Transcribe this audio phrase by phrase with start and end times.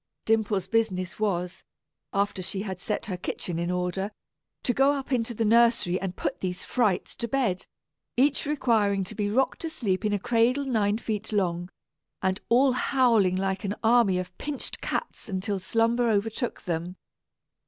[0.25, 1.63] Dimple's business was,
[2.11, 4.09] after she had set her kitchen in order,
[4.63, 7.67] to go up into the nursery and put these frights to bed,
[8.17, 11.69] each requiring to be rocked to sleep in a cradle nine feet long,
[12.19, 16.95] and all howling like an army of pinched cats until slumber overtook them.